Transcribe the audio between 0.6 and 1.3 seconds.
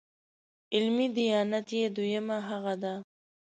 علمي